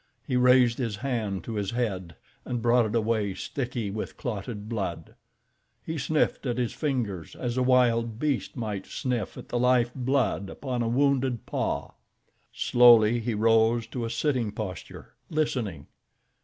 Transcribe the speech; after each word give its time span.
He 0.25 0.35
raised 0.35 0.79
his 0.79 0.95
hand 0.95 1.43
to 1.43 1.53
his 1.53 1.69
head 1.69 2.15
and 2.43 2.59
brought 2.63 2.87
it 2.87 2.95
away 2.95 3.35
sticky 3.35 3.91
with 3.91 4.17
clotted 4.17 4.67
blood. 4.67 5.13
He 5.85 5.99
sniffed 5.99 6.47
at 6.47 6.57
his 6.57 6.73
fingers, 6.73 7.35
as 7.35 7.55
a 7.55 7.61
wild 7.61 8.17
beast 8.17 8.57
might 8.57 8.87
sniff 8.87 9.37
at 9.37 9.49
the 9.49 9.59
life 9.59 9.91
blood 9.93 10.49
upon 10.49 10.81
a 10.81 10.87
wounded 10.89 11.45
paw. 11.45 11.91
Slowly 12.51 13.19
he 13.19 13.35
rose 13.35 13.85
to 13.93 14.03
a 14.03 14.09
sitting 14.09 14.51
posture—listening. 14.51 15.85